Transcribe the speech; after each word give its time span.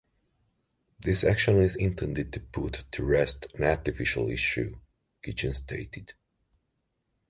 "This 0.99 1.23
action 1.23 1.59
is 1.61 1.75
intended 1.75 2.33
to 2.33 2.39
put 2.39 2.85
to 2.93 3.05
rest 3.05 3.45
an 3.53 3.63
artificial 3.65 4.31
issue," 4.31 4.79
Kitchen 5.21 5.53
stated. 5.53 6.13